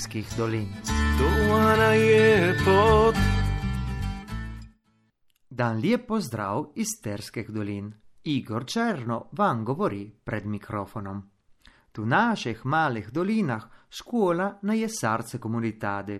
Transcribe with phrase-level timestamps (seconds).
[0.00, 0.68] Lipskih dolin.
[1.18, 3.14] Dovana je pot.
[5.48, 7.92] Dan lep pozdrav iz Terskih dolin.
[8.24, 11.20] Igor Černo vam govori pred mikrofonom.
[11.92, 16.18] Tu naših malih dolinah škola na je srce komunitade,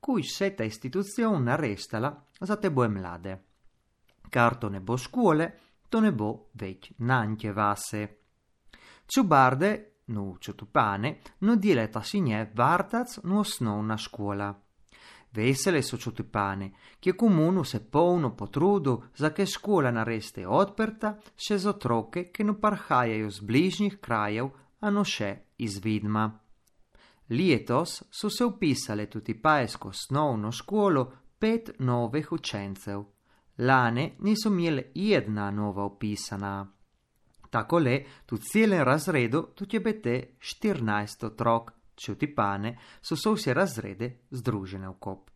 [0.00, 3.38] kuj se ta institucija restala za te boje mlade.
[4.30, 5.50] Kar to ne bo škole,
[5.88, 8.08] to ne bo več nanke vase.
[9.06, 9.93] Čubarde
[10.40, 14.54] Čutupane no dileta sinje vartac nu osnovna škola.
[15.32, 21.70] Vesele so Čutupane, ki komunu se polno potrudu, za ke škola nareste odprta, še za
[21.70, 24.50] otroke, ki nu parhajajo z bližnjih krajev,
[24.80, 26.28] a no še iz Vidma.
[27.30, 31.04] Letos so se upisale tudi pajesko osnovno školo
[31.38, 33.02] pet novih učencev.
[33.58, 36.66] Lane niso imeli jedna nova upisana.
[37.54, 43.54] Tako le, tu celem razredu, tu je bete 14 otrok, čuti pane, so so vse
[43.54, 45.30] razrede združene v kop.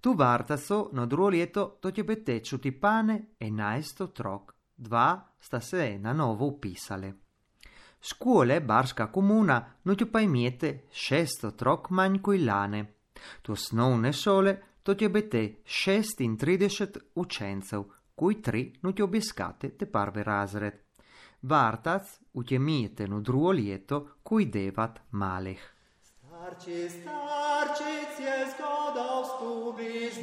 [0.00, 5.60] Tu varta so na drugo leto, tu je bete čuti pane 11 otrok, dva sta
[5.60, 7.12] se na novo upisale.
[8.00, 12.84] Škole, barska komuna, no tu pa imete 6 otrok manj kot lane.
[13.42, 20.22] Tu osnovne šole, tu je bete 36 učencev, kuj tri no tu obiskate te prvi
[20.22, 20.82] razred.
[21.48, 25.64] vartas ut emiten ud ruolieto cui devat malech.
[26.26, 30.16] Starci, starci, cies godaus tu bis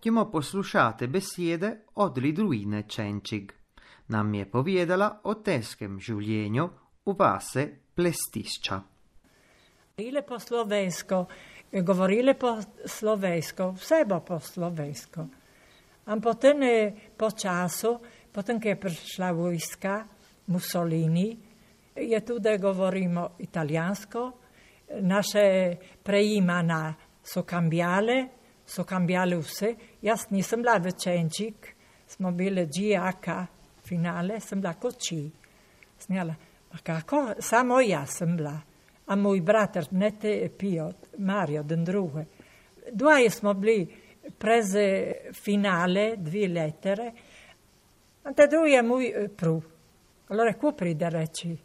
[0.00, 3.52] Timo poslušate besede od Lidruine Čenčig.
[4.08, 6.64] Nam je povedala o teskem življenju
[7.06, 8.78] v vase Plestišča.
[9.96, 11.20] Govorile po slovensko,
[11.86, 15.26] govorile po slovensko, vse bo po slovensko.
[16.10, 17.94] Ampak potem je po času,
[18.32, 19.94] potem, ko je prišla vojska
[20.50, 21.28] Mussolini,
[21.94, 24.32] je tudi, govorimo italijansko,
[25.06, 28.39] naše preimana so cambiale,
[28.70, 29.74] so cambiale vse.
[30.02, 31.74] Jaz nisem bila večenčik,
[32.06, 33.26] smo bili GAK
[33.84, 35.30] finale, sem bila kot či.
[35.98, 36.34] Snjala,
[36.70, 38.60] pa kako, samo jaz sem bila.
[39.06, 42.24] A moj brat, ne te pijo, Mario, den druge.
[42.92, 43.88] Dvoje smo bili
[44.38, 47.12] preze finale, dve letere,
[48.24, 49.62] a te drugi je moj eh, pru.
[50.28, 51.56] Allora, ko pride reči?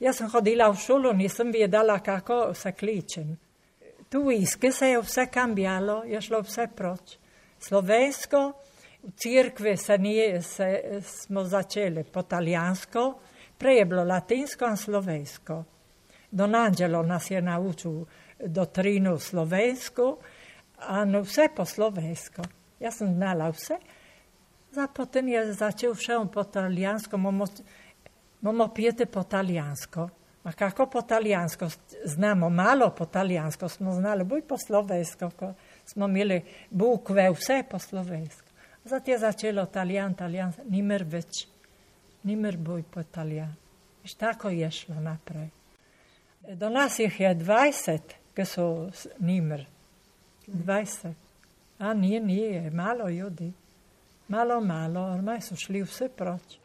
[0.00, 3.36] Jaz sem hodila v šolo, nisem vedela, kako se kličem.
[4.08, 7.18] Tu v Iske se je vse kambjalo, je šlo vse proč.
[7.60, 8.52] Slovensko,
[9.02, 13.18] v crkve se nije, se, smo začeli po talijansko,
[13.58, 15.64] prej je bilo latinsko in slovensko.
[16.30, 18.04] Don Angelo nas je naučil
[18.38, 20.18] dotrinu slovensko,
[20.78, 22.42] a vse po slovensko.
[22.80, 23.76] Jaz sem znala vse.
[24.70, 27.18] Zapotem je začel še on po talijansko,
[28.40, 30.08] bomo pijete po talijansko.
[30.44, 31.68] A kako po talijansko?
[32.04, 35.52] Znamo malo po talijansko, smo znali bolj po slovensko, ko
[35.84, 38.48] smo imeli bukve, vse po slovensko.
[38.84, 41.46] Zato je začelo italijan, italijan, nimer več,
[42.22, 43.54] nimer boj po italijan.
[44.02, 45.48] Viš, tako je šlo naprej.
[46.54, 49.66] Do nas jih je 20, ki so nimer.
[50.46, 51.12] 20.
[51.78, 53.52] A nije, nije, malo ljudi.
[54.28, 56.58] Malo, malo, ormaj so šli vse proč.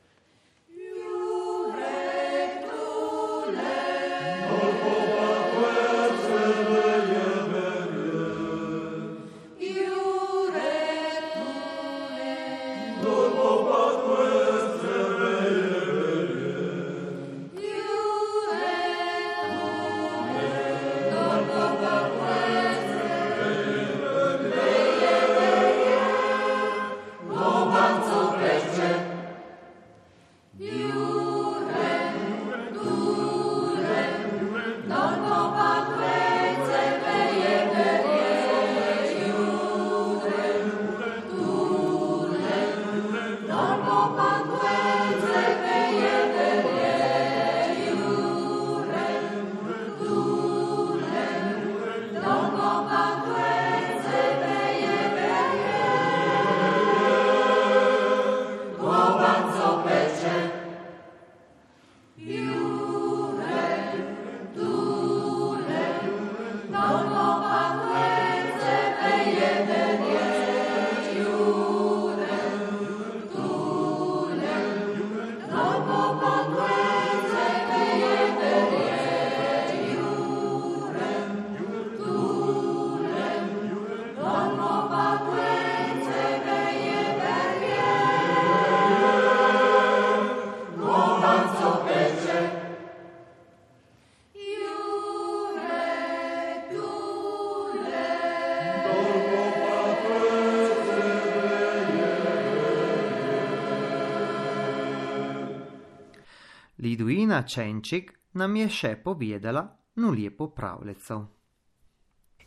[106.83, 109.61] Liduina Čenčik nam je še povedala
[109.95, 111.17] no lepo pravljico.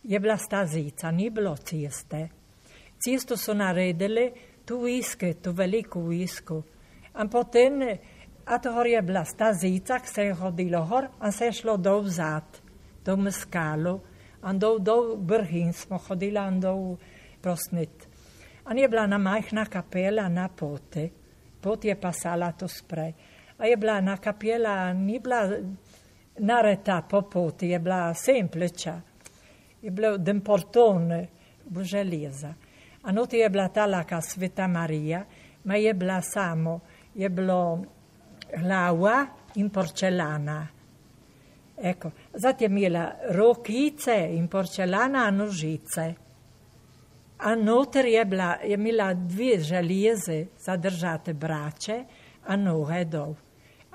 [0.03, 2.19] Je bila stazica, ni bilo ceste.
[3.01, 4.27] Cesto so naredili,
[4.69, 6.59] tu iske, tu veliko isku.
[7.15, 7.81] A potem,
[8.45, 12.05] a to je bila stazica, ki se je hodilo hor, a se je šlo dol
[12.05, 12.61] zad,
[13.05, 13.95] do Meskalu,
[14.43, 16.99] a dol, dol Brhin smo hodili, a dol
[17.41, 18.05] Prosnit.
[18.67, 21.09] A je bila na majhna kapela na pote,
[21.63, 23.15] pot je pasala to sprej.
[23.59, 25.49] A je bila na kapela, ni bila
[26.39, 29.01] nareta po poti, je bila sempliča.
[29.83, 31.27] Je bilo den portone,
[31.81, 32.55] železa.
[33.03, 35.25] A noti je bila ta laka Sveta Marija,
[35.65, 36.81] ma je bila samo,
[37.15, 37.85] je bilo
[38.57, 40.67] glava in porcelana.
[41.83, 46.15] Ecco, zato je imela rokice in porcelana nožice.
[47.39, 52.05] A noter je, bila, je imela dve železe za držati brače,
[52.47, 53.35] a noge dol.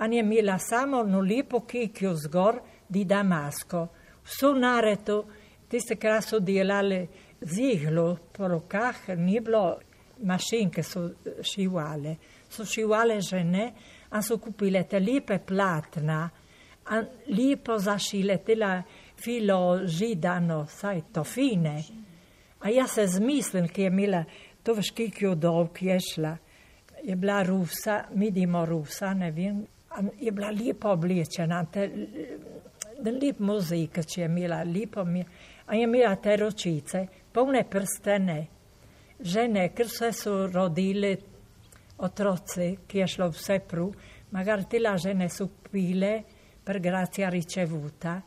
[0.02, 2.60] An je imela samo eno lepo kikjo zgor
[2.90, 3.88] di Damasko.
[4.24, 5.26] Vso nareto,
[5.70, 7.08] tiste krat so delali
[7.42, 9.78] z iglo po rokah, ni bilo
[10.24, 11.04] mašin, ki so
[11.42, 12.16] šivale.
[12.50, 13.66] So šivale žene,
[14.10, 16.30] a so kupile te lepe platna,
[16.86, 18.82] a lepo zašile tela
[19.22, 21.76] filo židano, saj to fine.
[22.60, 24.24] A ja se zmislim, ki je imela
[24.64, 26.34] to v škikju dolg, je šla.
[27.04, 29.62] Je bila rusa, midimo rusa, ne vem,
[30.20, 31.64] je bila lepo oblečena,
[33.02, 35.06] da lep muzika, če je imela lepo,
[35.66, 38.38] a je imela te ročice, polne prstene,
[39.20, 41.16] žene, ker se so rodile
[42.02, 43.92] otroci, ki je šlo vse pru,
[44.32, 46.14] magari te la žene so pile
[46.64, 48.20] per grazia ricevuta,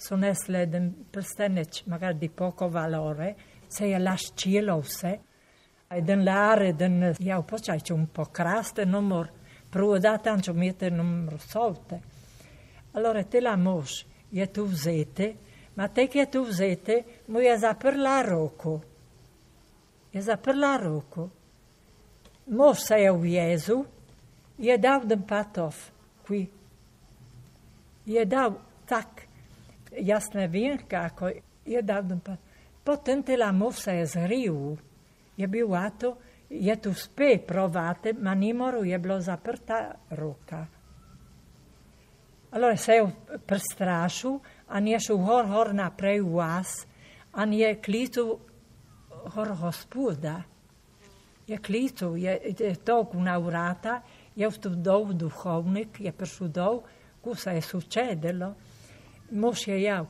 [0.00, 3.34] so nesle den prstenec, magari di poco valore,
[3.68, 5.18] se je lascielo vse,
[6.02, 9.28] den lare, den, ja, počaj, un po kraste, non mor,
[9.70, 12.00] pruda tanto mette non risolte.
[12.92, 15.36] Allora te la mos, je tu vzete,
[15.74, 18.80] ma te che tu vzete, mu je zaprla roko.
[20.10, 21.30] Je zaprla roko.
[22.46, 23.84] Mos se je v Jezu,
[24.58, 25.76] je dal den patov,
[26.26, 26.48] qui.
[28.04, 29.22] Je dal tak,
[29.94, 31.30] jaz ne vem kako,
[31.64, 32.42] je dal den patov.
[32.82, 34.76] Potem te la mos se je zril,
[35.36, 36.16] je bil ato,
[36.50, 40.66] je tu spet provate, ma ni moral, je bilo zaprta roka.
[42.50, 43.06] Allora se je
[43.46, 46.86] prestrašil, an je šel hor, hor naprej v vas,
[47.32, 48.38] an je klical
[49.34, 50.42] hor gospoda.
[51.46, 54.00] Je klical, je, je toliko na vrata,
[54.36, 56.82] je vstupil duhovnik, je prišel dol,
[57.22, 58.54] ko se je sučedilo.
[59.30, 60.06] Mož je jav,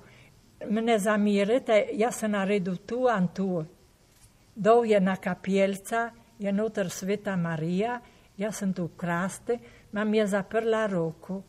[0.68, 3.64] me ne zamirite, jaz sem naredil tu in tu.
[4.54, 8.00] dol je na kapielca, je noter Sveta Marija,
[8.36, 9.58] ja sam tu ukraste,
[9.92, 11.42] ma mi je zaprla ruku.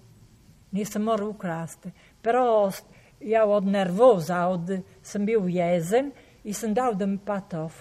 [0.72, 1.92] Nisam morao ukrasti.
[2.22, 2.72] Pero
[3.20, 6.12] ja od nervoza, od, sam bio jezen
[6.44, 7.74] i sam dao da mi patov.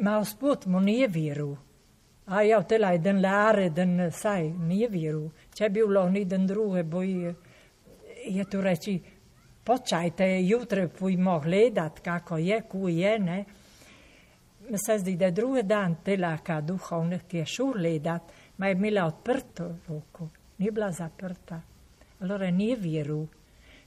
[0.00, 1.56] Ma usput mu nije vjeru.
[2.26, 5.30] A ja tela jeden lare, den saj, nije vjeru.
[5.54, 7.34] Če bi bilo ni den druge, bo je,
[8.26, 9.00] je tu reći,
[9.64, 13.44] počajte, jutre pojmo gledat kako je, ku je, ne.
[14.70, 18.76] Mi se zdi, da je drugi dan telaka duhovnih, ki je šel gledat, ma je
[18.76, 21.60] imela odprto ruku, ni bila zaprta.
[22.20, 23.26] Allora ni vjeru.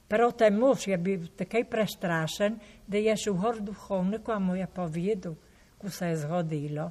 [0.08, 4.66] Però taj mož je bil takaj prestrašen, da je šel gor duhovniku, a mu je
[4.66, 5.34] povedal,
[5.78, 6.90] ko se je zgodilo.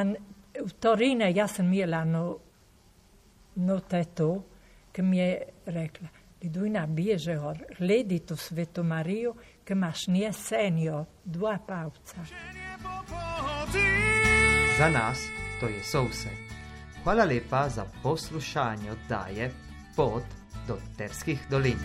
[0.00, 0.16] In
[0.64, 2.24] v Torine jaz sem imela no,
[3.54, 4.30] no teto,
[4.92, 5.30] ki mi je
[5.66, 6.08] rekla,
[6.40, 9.34] iduj na bježe gor, gledi tu svetu Mariju,
[9.68, 12.16] ki imaš nje senjo, dva pavca.
[14.78, 15.18] Za nas
[15.60, 16.28] to je sovse.
[17.04, 19.50] Hvala lepa za poslušanje oddaje
[19.96, 20.24] Pot
[20.68, 21.78] do Terskih dolin.